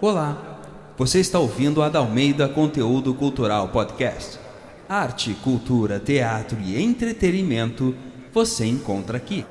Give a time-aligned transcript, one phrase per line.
[0.00, 0.60] Olá,
[0.96, 4.38] você está ouvindo a Dalmeida Conteúdo Cultural Podcast.
[4.88, 7.94] Arte, cultura, teatro e entretenimento
[8.32, 9.44] você encontra aqui.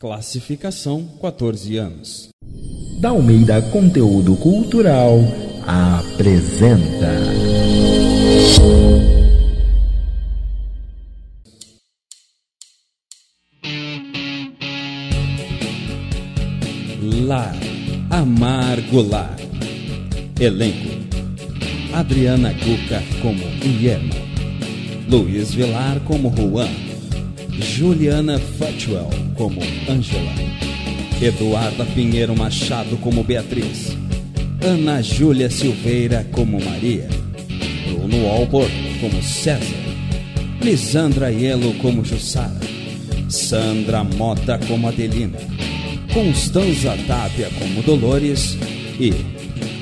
[0.00, 2.28] Classificação 14 anos.
[3.00, 5.18] Dalmeida Conteúdo Cultural
[5.66, 7.12] apresenta.
[17.02, 17.56] Lar,
[18.10, 19.36] Amargo Lar.
[20.38, 20.90] Elenco:
[21.92, 24.14] Adriana Cuca como Guilherme,
[25.10, 26.68] Luiz Vilar como Juan,
[27.76, 30.32] Juliana Futwell como Angela,
[31.20, 33.96] Eduarda Pinheiro Machado como Beatriz,
[34.62, 37.08] Ana Júlia Silveira como Maria,
[37.86, 39.60] Bruno Albor como César,
[40.62, 42.60] Lisandra Ielo como Jussara,
[43.28, 45.38] Sandra Mota como Adelina,
[46.12, 48.58] Constanza Tapia como Dolores
[49.00, 49.12] e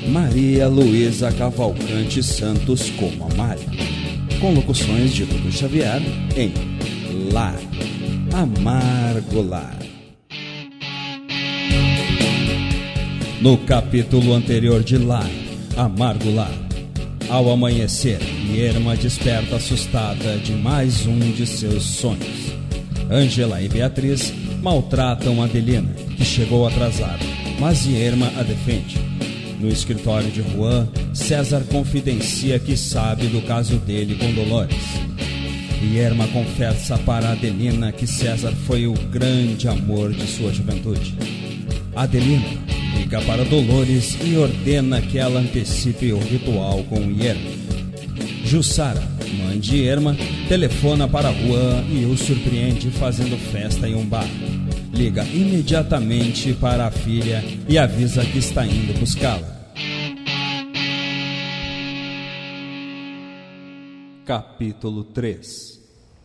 [0.09, 3.67] Maria Luísa Cavalcante Santos como Amália.
[4.39, 6.01] Com locuções de Dudu Xavier
[6.37, 6.53] em
[7.33, 7.59] Lar,
[8.31, 9.77] Amargo Lar.
[13.41, 15.29] No capítulo anterior de Lar,
[15.75, 16.53] Amargo Lar,
[17.29, 18.19] ao amanhecer,
[18.53, 22.53] Irma desperta assustada de mais um de seus sonhos.
[23.09, 27.25] Angela e Beatriz maltratam Adelina, que chegou atrasada,
[27.59, 28.99] mas Irma a defende.
[29.59, 34.77] No escritório de Juan, César confidencia que sabe do caso dele com Dolores.
[35.81, 41.17] Irma confessa para Adelina que César foi o grande amor de sua juventude.
[41.95, 42.45] Adelina
[42.97, 47.49] liga para Dolores e ordena que ela antecipe o ritual com Irma.
[48.45, 49.01] Jussara,
[49.43, 50.15] mãe de Irma,
[50.47, 54.27] telefona para Juan e o surpreende fazendo festa em um bar.
[54.93, 59.61] Liga imediatamente para a filha e avisa que está indo buscá-la.
[64.25, 65.80] Capítulo 3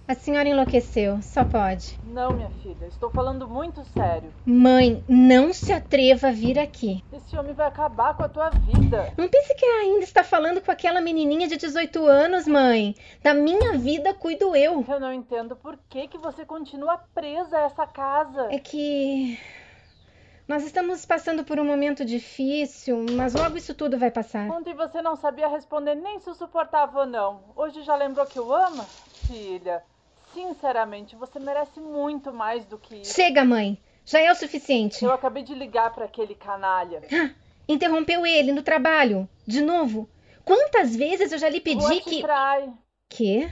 [0.08, 1.98] A senhora enlouqueceu, só pode.
[2.04, 4.32] Não, minha filha, estou falando muito sério.
[4.46, 7.02] Mãe, não se atreva a vir aqui.
[7.12, 9.12] Esse homem vai acabar com a tua vida.
[9.18, 12.94] Não pense que ainda está falando com aquela menininha de 18 anos, mãe.
[13.20, 14.84] Da minha vida cuido eu.
[14.88, 18.46] Eu não entendo por que, que você continua presa a essa casa.
[18.52, 19.36] É que.
[20.46, 24.48] Nós estamos passando por um momento difícil, mas logo isso tudo vai passar.
[24.48, 27.40] Ontem você não sabia responder nem se o suportava ou não.
[27.56, 28.84] Hoje já lembrou que o ama?
[29.26, 29.82] Filha,
[30.36, 33.14] sinceramente, você merece muito mais do que isso.
[33.14, 33.80] Chega, mãe.
[34.04, 35.02] Já é o suficiente.
[35.02, 37.02] Eu acabei de ligar para aquele canalha.
[37.10, 37.30] Ah,
[37.66, 39.26] interrompeu ele no trabalho.
[39.46, 40.08] De novo.
[40.44, 42.20] Quantas vezes eu já lhe pedi Rua que.
[42.20, 42.70] trai.
[43.08, 43.48] Quê?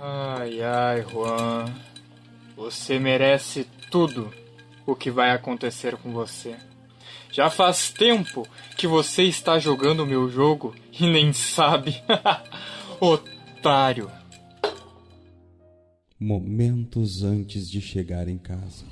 [0.00, 1.66] Ai, ai, Juan.
[2.56, 4.32] Você merece tudo
[4.86, 6.56] o que vai acontecer com você.
[7.38, 8.44] Já faz tempo
[8.76, 12.02] que você está jogando o meu jogo e nem sabe.
[12.98, 14.10] Otário.
[16.18, 18.84] Momentos antes de chegar em casa.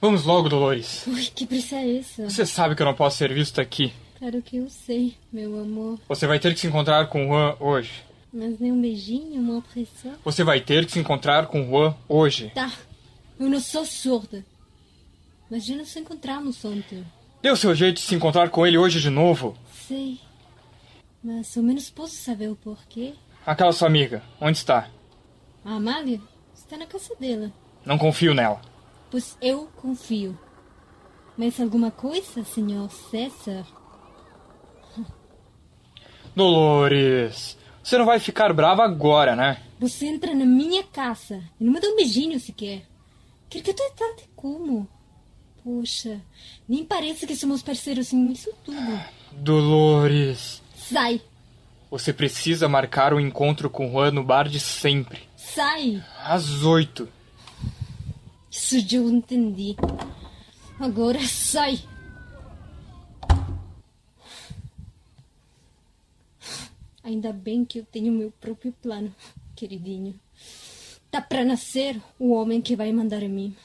[0.00, 1.06] Vamos logo, Dolores.
[1.06, 2.28] Ui, que pressa é essa?
[2.28, 3.92] Você sabe que eu não posso ser visto aqui.
[4.18, 6.00] Claro que eu sei, meu amor.
[6.08, 8.07] Você vai ter que se encontrar com o Juan hoje.
[8.32, 10.14] Mas nem um beijinho, uma pressão?
[10.24, 12.50] Você vai ter que se encontrar com Juan hoje.
[12.54, 12.70] Tá,
[13.38, 14.44] eu não sou surda.
[15.50, 17.04] Mas já nos encontramos ontem.
[17.42, 19.56] O seu jeito de se encontrar com ele hoje de novo.
[19.72, 20.20] Sei.
[21.24, 23.14] Mas ao menos posso saber o porquê.
[23.46, 24.90] Aquela sua amiga, onde está?
[25.64, 26.20] A Amália
[26.54, 27.50] está na casa dela.
[27.84, 28.60] Não confio nela.
[29.10, 30.38] Pois eu confio.
[31.36, 33.66] Mas alguma coisa, senhor César?
[36.36, 37.57] Dolores,
[37.88, 39.62] você não vai ficar brava agora, né?
[39.80, 42.82] Você entra na minha casa e não me dá um beijinho sequer.
[43.48, 44.86] Quer que eu te trate como?
[45.64, 46.20] Poxa,
[46.68, 49.00] nem parece que somos parceiros em isso tudo.
[49.32, 51.22] Dolores, Sai!
[51.90, 55.20] você precisa marcar o encontro com Juan no bar de sempre.
[55.34, 56.04] Sai!
[56.22, 57.08] Às oito.
[58.50, 59.76] Isso eu entendi.
[60.78, 61.78] Agora sai!
[67.08, 69.14] Ainda bem que eu tenho meu próprio plano,
[69.56, 70.20] queridinho.
[71.10, 73.56] Tá pra nascer o homem que vai mandar em mim.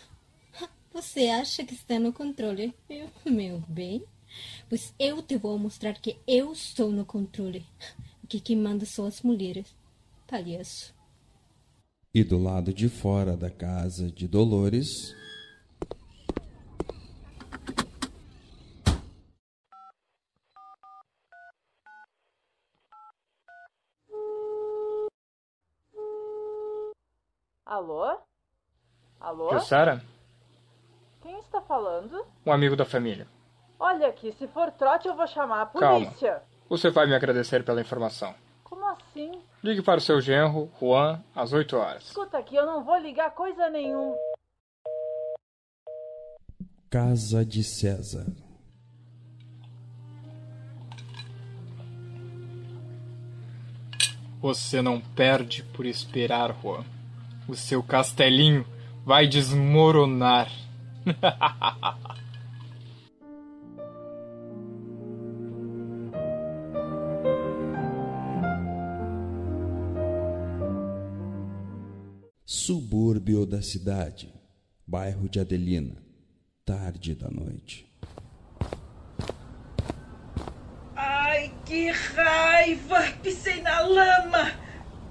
[0.93, 4.01] Você acha que está no controle, meu, meu bem?
[4.69, 7.65] Pois eu te vou mostrar que eu estou no controle.
[8.29, 9.75] Que quem manda são as mulheres.
[10.25, 10.95] Palhaço.
[12.13, 15.13] E do lado de fora da casa de Dolores,
[27.73, 28.19] Alô?
[29.33, 29.51] Alô?
[29.57, 29.99] Jussara?
[31.23, 32.23] Quem está falando?
[32.45, 33.27] Um amigo da família.
[33.79, 36.05] Olha aqui, se for trote eu vou chamar a Calma.
[36.05, 36.43] polícia.
[36.69, 38.35] Você vai me agradecer pela informação.
[38.63, 39.31] Como assim?
[39.63, 42.03] Ligue para o seu genro, Juan, às 8 horas.
[42.03, 44.15] Escuta aqui, eu não vou ligar coisa nenhuma.
[46.91, 48.27] Casa de César.
[54.39, 56.83] Você não perde por esperar, Juan.
[57.47, 58.63] O seu castelinho
[59.05, 60.49] vai desmoronar.
[72.45, 74.33] Subúrbio da cidade.
[74.87, 76.01] Bairro de Adelina.
[76.65, 77.85] Tarde da noite.
[80.95, 83.01] Ai, que raiva!
[83.21, 84.51] Pisei na lama!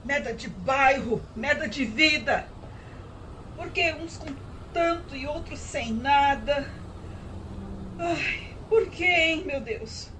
[0.04, 2.48] Merda de bairro, merda de vida!
[3.72, 4.26] Por que uns com
[4.74, 6.70] tanto e outros sem nada?
[7.98, 10.10] Ai, por que, hein, meu Deus?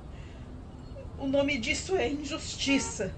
[1.19, 3.14] O nome disso é injustiça.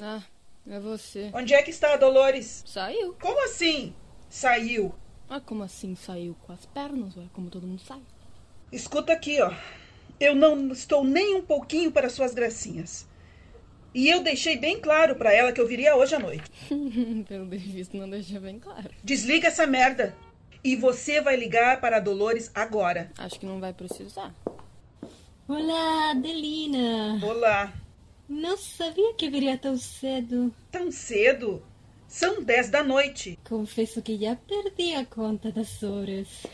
[0.00, 0.22] Ah,
[0.66, 1.30] é você.
[1.34, 2.64] Onde é que está a Dolores?
[2.66, 3.14] Saiu.
[3.20, 3.94] Como assim?
[4.30, 4.94] Saiu.
[5.28, 6.34] Ah, como assim saiu?
[6.46, 7.24] Com as pernas, ué?
[7.34, 8.00] Como todo mundo sai.
[8.72, 9.52] Escuta aqui, ó.
[10.18, 13.06] Eu não estou nem um pouquinho para suas gracinhas.
[13.94, 16.44] E eu deixei bem claro para ela que eu viria hoje à noite.
[17.26, 18.90] Pelo visto, não deixou bem claro.
[19.02, 20.14] Desliga essa merda.
[20.62, 23.10] E você vai ligar para a Dolores agora.
[23.16, 24.34] Acho que não vai precisar.
[25.46, 27.18] Olá, Adelina.
[27.24, 27.72] Olá.
[28.28, 30.54] Não sabia que viria tão cedo.
[30.70, 31.62] Tão cedo?
[32.06, 33.38] São dez da noite.
[33.48, 36.46] Confesso que já perdi a conta das horas.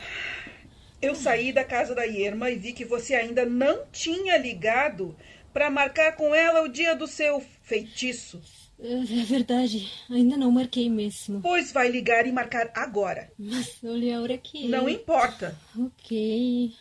[1.02, 5.16] Eu saí da casa da Irma e vi que você ainda não tinha ligado
[5.54, 8.42] para marcar com ela o dia do seu feitiço.
[8.76, 11.40] É verdade, ainda não marquei mesmo.
[11.40, 13.32] Pois vai ligar e marcar agora.
[13.38, 14.66] Mas olha a hora que.
[14.66, 15.56] Não importa.
[15.78, 16.72] Ok.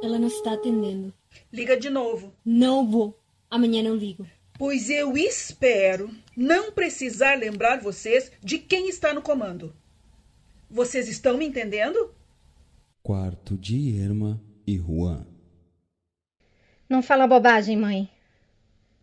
[0.00, 1.12] Ela não está atendendo.
[1.52, 2.32] Liga de novo.
[2.44, 3.20] Não vou.
[3.50, 4.26] Amanhã não ligo.
[4.56, 9.74] Pois eu espero não precisar lembrar vocês de quem está no comando.
[10.70, 12.14] Vocês estão me entendendo?
[13.02, 15.26] Quarto de Irma e Juan.
[16.88, 18.08] Não fala bobagem, mãe.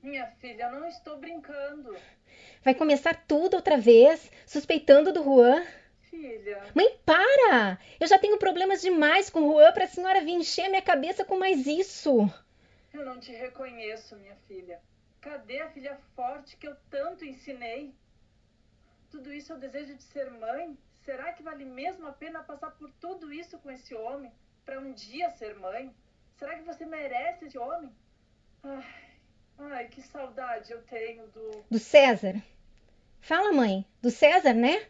[0.02, 1.94] Minha filha, eu não estou brincando.
[2.64, 5.66] Vai começar tudo outra vez, suspeitando do Juan.
[6.10, 7.78] Filha, Mãe, para!
[8.00, 11.26] Eu já tenho problemas demais com o Juan pra senhora vir encher a minha cabeça
[11.26, 12.32] com mais isso.
[12.94, 14.80] eu não te reconheço, minha filha.
[15.20, 17.94] Cadê a filha forte que eu tanto ensinei?
[19.10, 20.78] Tudo isso é o desejo de ser mãe?
[21.08, 24.30] Será que vale mesmo a pena passar por tudo isso com esse homem
[24.66, 25.96] para um dia ser mãe?
[26.36, 27.90] Será que você merece esse homem?
[28.62, 28.84] Ai,
[29.58, 31.64] ai, que saudade eu tenho do.
[31.72, 32.36] Do César.
[33.22, 33.86] Fala, mãe.
[34.02, 34.86] Do César, né?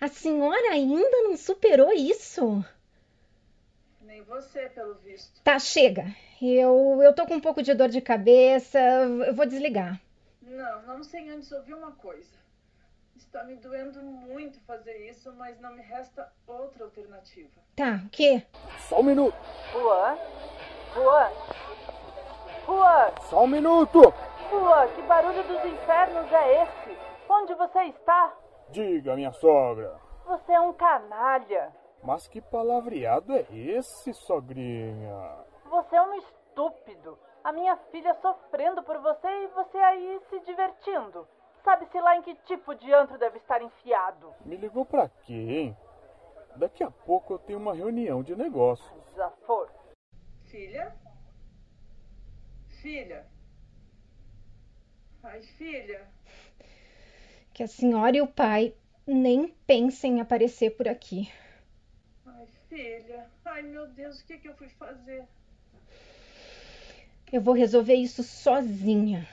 [0.00, 2.64] A senhora ainda não superou isso.
[4.02, 5.42] Nem você, pelo visto.
[5.42, 6.04] Tá, chega.
[6.40, 8.78] Eu, eu tô com um pouco de dor de cabeça.
[8.78, 10.00] Eu vou desligar.
[10.42, 12.45] Não, não sem antes ouvir uma coisa.
[13.16, 17.60] Está me doendo muito fazer isso, mas não me resta outra alternativa.
[17.74, 18.46] Tá, o quê?
[18.80, 19.34] Só um minuto,
[19.72, 20.18] Juan?
[20.94, 21.30] Juan?
[22.66, 23.12] Juan?
[23.22, 24.00] só um minuto.
[24.50, 26.98] Juan, que barulho dos infernos é esse?
[27.28, 28.36] Onde você está?
[28.68, 29.98] Diga, minha sogra.
[30.26, 31.74] Você é um canalha.
[32.02, 35.38] Mas que palavreado é esse, sogrinha?
[35.70, 37.18] Você é um estúpido.
[37.42, 41.26] A minha filha sofrendo por você e você aí se divertindo.
[41.66, 44.32] Sabe-se lá em que tipo de antro deve estar enfiado.
[44.44, 45.76] Me ligou pra quê, hein?
[46.54, 48.88] Daqui a pouco eu tenho uma reunião de negócios.
[49.10, 49.68] Desaforo.
[50.44, 50.94] Filha?
[52.80, 53.26] Filha?
[55.24, 56.08] Ai, filha.
[57.52, 58.72] Que a senhora e o pai
[59.04, 61.32] nem pensem em aparecer por aqui.
[62.24, 63.28] Ai, filha.
[63.44, 65.26] Ai, meu Deus, o que, que eu fui fazer?
[67.32, 69.26] Eu vou resolver isso sozinha.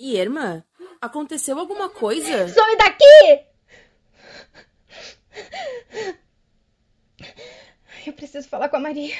[0.00, 0.64] Irma,
[0.98, 2.48] aconteceu alguma coisa?
[2.48, 3.44] Some daqui!
[8.06, 9.14] Eu preciso falar com a Maria.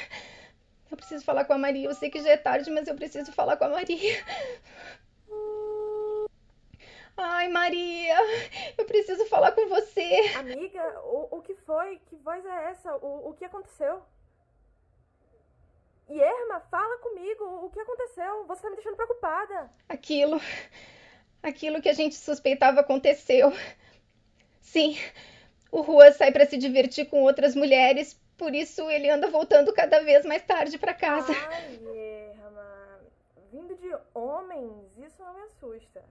[0.89, 1.87] Eu preciso falar com a Maria.
[1.87, 4.25] Eu sei que já é tarde, mas eu preciso falar com a Maria.
[7.15, 8.17] Ai, Maria,
[8.75, 10.33] eu preciso falar com você.
[10.35, 11.99] Amiga, o, o que foi?
[12.07, 12.95] Que voz é essa?
[12.95, 14.01] O, o que aconteceu?
[16.19, 17.43] Irma, fala comigo.
[17.65, 18.45] O que aconteceu?
[18.45, 19.71] Você tá me deixando preocupada.
[19.87, 20.39] Aquilo.
[21.41, 23.51] Aquilo que a gente suspeitava aconteceu.
[24.61, 24.95] Sim,
[25.71, 30.03] o Rua sai para se divertir com outras mulheres, por isso ele anda voltando cada
[30.03, 31.33] vez mais tarde para casa.
[31.49, 32.99] Ai, Irma.
[33.51, 36.03] Vindo de homens, isso não me assusta.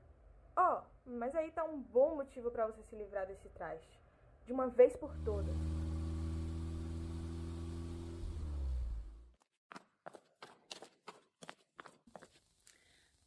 [0.57, 3.99] Ó, oh, mas aí tá um bom motivo para você se livrar desse traste.
[4.45, 5.55] De uma vez por todas.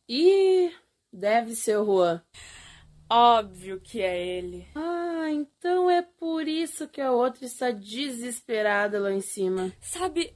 [0.07, 0.71] Ih,
[1.11, 2.21] deve ser o Juan.
[3.09, 4.67] Óbvio que é ele.
[4.75, 9.71] Ah, então é por isso que a outra está desesperada lá em cima.
[9.79, 10.35] Sabe,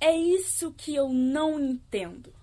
[0.00, 2.34] é isso que eu não entendo.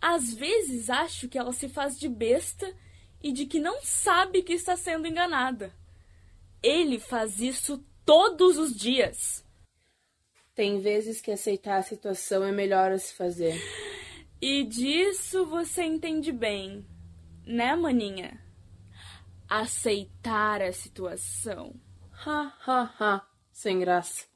[0.00, 2.74] Às vezes acho que ela se faz de besta
[3.22, 5.72] e de que não sabe que está sendo enganada.
[6.62, 9.44] Ele faz isso todos os dias.
[10.54, 13.60] Tem vezes que aceitar a situação é melhor a se fazer.
[14.40, 16.86] E disso você entende bem,
[17.46, 18.38] né, maninha?
[19.48, 21.74] Aceitar a situação.
[22.24, 23.26] Ha, ha, ha.
[23.52, 24.26] Sem graça.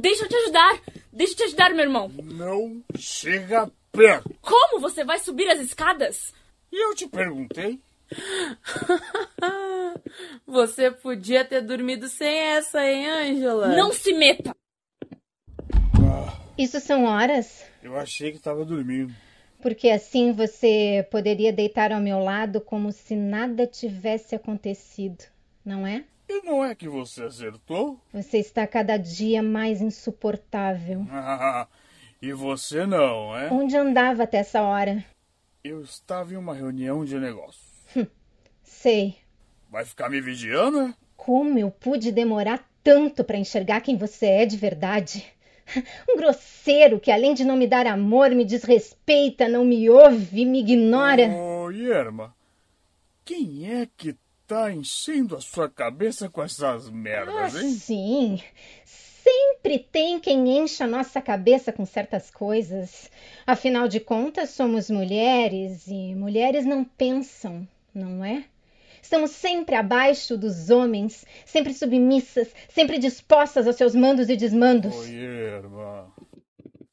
[0.00, 0.80] Deixa eu te ajudar!
[1.12, 2.08] Deixa eu te ajudar, meu irmão!
[2.22, 4.32] Não chega perto!
[4.40, 6.32] Como você vai subir as escadas?
[6.70, 7.80] E eu te perguntei?
[10.46, 13.68] Você podia ter dormido sem essa, hein, Ângela?
[13.68, 14.54] Não se meta!
[16.58, 17.64] Isso são horas?
[17.80, 19.14] Eu achei que estava dormindo.
[19.62, 25.22] Porque assim você poderia deitar ao meu lado como se nada tivesse acontecido,
[25.64, 26.04] não é?
[26.28, 28.00] E não é que você acertou?
[28.12, 31.06] Você está cada dia mais insuportável.
[32.20, 33.52] e você não, é?
[33.52, 35.04] Onde andava até essa hora?
[35.62, 37.68] Eu estava em uma reunião de negócios.
[38.64, 39.16] Sei.
[39.70, 40.94] Vai ficar me vigiando, é?
[41.16, 45.24] Como eu pude demorar tanto para enxergar quem você é de verdade?
[46.08, 50.60] Um grosseiro que, além de não me dar amor, me desrespeita, não me ouve, me
[50.60, 51.28] ignora.
[51.28, 52.34] Oh, Irma,
[53.24, 57.70] quem é que tá enchendo a sua cabeça com essas merdas, ah, hein?
[57.70, 58.42] Sim.
[58.84, 63.10] Sempre tem quem encha a nossa cabeça com certas coisas.
[63.46, 68.44] Afinal de contas, somos mulheres e mulheres não pensam, não é?
[69.02, 74.94] Estamos sempre abaixo dos homens, sempre submissas, sempre dispostas aos seus mandos e desmandos.
[74.94, 76.06] Oi, irmã.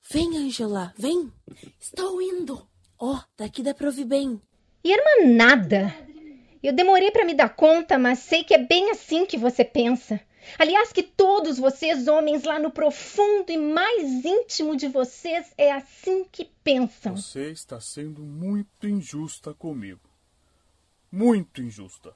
[0.10, 1.32] Vem, Angela, vem.
[1.80, 2.68] Estou indo.
[3.00, 4.40] Ó, oh, daqui dá pra ouvir bem.
[4.84, 5.94] Irmã, nada.
[6.62, 10.20] Eu demorei para me dar conta, mas sei que é bem assim que você pensa.
[10.60, 16.24] Aliás, que todos vocês, homens, lá no profundo e mais íntimo de vocês, é assim
[16.32, 17.18] que pensam.
[17.18, 20.05] Você está sendo muito injusta comigo
[21.16, 22.14] muito injusta.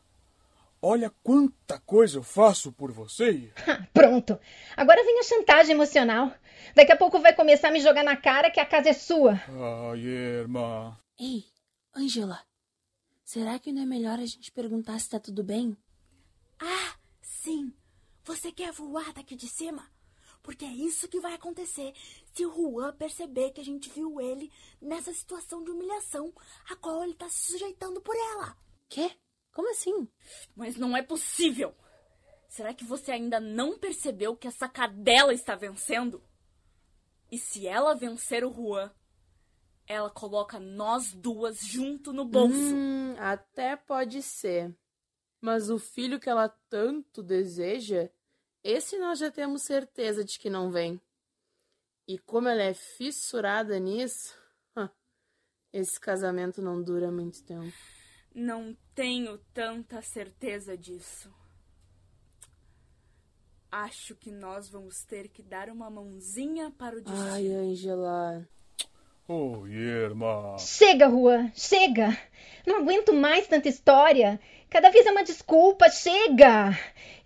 [0.82, 3.52] Olha quanta coisa eu faço por você.
[3.94, 4.38] Pronto.
[4.76, 6.34] Agora vem a chantagem emocional.
[6.76, 9.40] Daqui a pouco vai começar a me jogar na cara que a casa é sua.
[9.92, 10.98] Ai, irmã.
[11.18, 11.46] Ei,
[11.96, 12.42] Angela.
[13.24, 15.78] Será que não é melhor a gente perguntar se tá tudo bem?
[16.60, 17.74] Ah, sim.
[18.26, 19.90] Você quer voar daqui de cima?
[20.44, 21.94] Porque é isso que vai acontecer
[22.34, 24.52] se o Juan perceber que a gente viu ele
[24.82, 26.34] nessa situação de humilhação
[26.70, 28.58] a qual ele tá se sujeitando por ela.
[28.90, 29.12] Quê?
[29.54, 30.08] Como assim?
[30.56, 31.76] Mas não é possível!
[32.50, 36.24] Será que você ainda não percebeu que essa cadela está vencendo?
[37.32, 38.92] E se ela vencer o Juan,
[39.86, 42.56] ela coloca nós duas junto no bolso.
[42.56, 44.76] Hum, até pode ser.
[45.40, 48.10] Mas o filho que ela tanto deseja,
[48.64, 51.00] esse nós já temos certeza de que não vem.
[52.08, 54.36] E como ela é fissurada nisso,
[55.72, 57.78] esse casamento não dura muito tempo.
[58.40, 61.30] Não tenho tanta certeza disso.
[63.70, 67.34] Acho que nós vamos ter que dar uma mãozinha para o destino.
[67.34, 68.48] Ai, Angela.
[69.28, 70.58] Oh, irmã.
[70.58, 72.18] Chega, Rua, chega.
[72.66, 74.40] Não aguento mais tanta história.
[74.70, 76.70] Cada vez é uma desculpa, chega.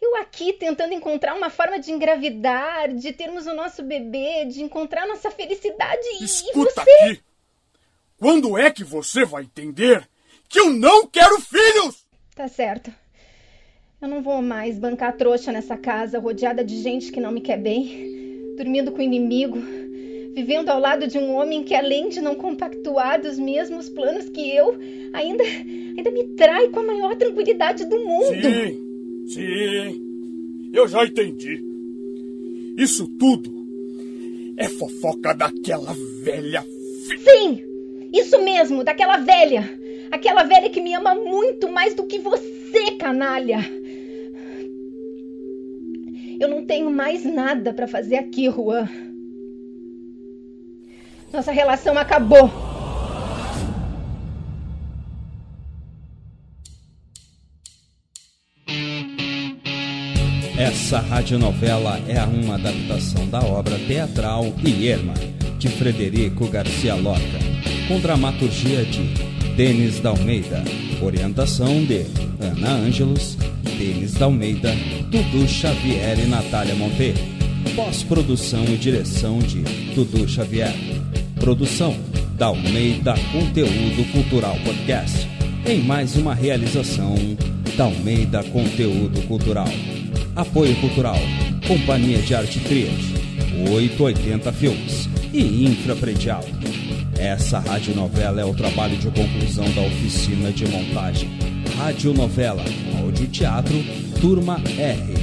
[0.02, 5.06] Eu aqui tentando encontrar uma forma de engravidar, de termos o nosso bebê, de encontrar
[5.06, 6.92] nossa felicidade Escuta e você...
[6.92, 7.24] aqui.
[8.18, 10.10] Quando é que você vai entender
[10.54, 12.06] que eu não quero filhos!
[12.36, 12.94] Tá certo.
[14.00, 17.58] Eu não vou mais bancar trouxa nessa casa, rodeada de gente que não me quer
[17.58, 19.58] bem, dormindo com o inimigo,
[20.36, 24.56] vivendo ao lado de um homem que, além de não compactuar dos mesmos planos que
[24.56, 24.78] eu,
[25.12, 28.28] ainda, ainda me trai com a maior tranquilidade do mundo.
[28.28, 31.64] Sim, sim, eu já entendi.
[32.78, 33.52] Isso tudo
[34.58, 36.64] é fofoca daquela velha.
[37.08, 37.60] Sim,
[38.14, 39.82] isso mesmo, daquela velha.
[40.14, 43.58] Aquela velha que me ama muito mais do que você, canalha.
[46.40, 48.88] Eu não tenho mais nada para fazer aqui, Juan.
[51.34, 52.48] Nossa relação acabou.
[60.56, 65.16] Essa radionovela é uma adaptação da obra teatral Irma,
[65.58, 67.40] de Frederico Garcia Lorca,
[67.88, 70.64] com dramaturgia de Denis Dalmeida,
[71.00, 72.08] orientação de
[72.40, 73.38] Ana Ângelos,
[73.78, 74.74] Denis Dalmeida,
[75.12, 77.20] Dudu Xavier e Natália Monteiro.
[77.76, 79.62] Pós-produção e direção de
[79.94, 80.74] Dudu Xavier.
[81.40, 81.96] Produção
[82.36, 85.30] Dalmeida Conteúdo Cultural Podcast.
[85.68, 87.16] Em mais uma realização
[87.78, 89.70] Dalmeida Conteúdo Cultural.
[90.36, 91.20] Apoio Cultural.
[91.68, 93.14] Companhia de Arte Trias.
[93.72, 96.44] 880 Filmes e Infrapredial.
[97.24, 101.30] Essa radionovela é o trabalho de conclusão da oficina de montagem.
[101.78, 102.62] Radionovela,
[103.02, 103.76] áudio teatro,
[104.20, 105.14] turma R,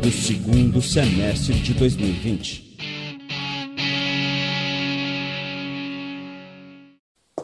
[0.00, 2.78] do segundo semestre de 2020.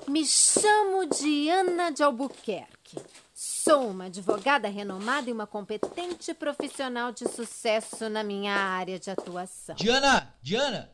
[0.09, 2.97] Me chamo Diana de Albuquerque.
[3.35, 9.77] Sou uma advogada renomada e uma competente profissional de sucesso na minha área de atuação.
[9.77, 10.35] Diana!
[10.41, 10.91] Diana!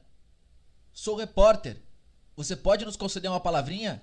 [0.92, 1.91] Sou repórter.
[2.36, 4.02] Você pode nos conceder uma palavrinha?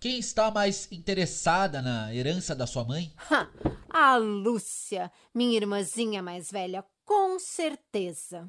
[0.00, 3.12] Quem está mais interessada na herança da sua mãe?
[3.30, 3.48] Ha,
[3.90, 8.48] a Lúcia, minha irmãzinha mais velha, com certeza.